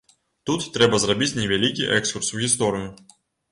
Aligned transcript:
Тут 0.49 0.63
трэба 0.77 1.01
зрабіць 1.03 1.29
невялікі 1.41 1.91
экскурс 2.01 2.33
у 2.39 2.43
гісторыю. 2.47 2.93